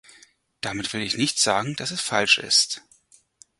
Damit 0.61 0.91
will 0.93 1.01
ich 1.03 1.15
nicht 1.15 1.37
sagen, 1.37 1.75
dass 1.75 1.91
es 1.91 2.01
falsch 2.01 2.39
ist. 2.39 2.81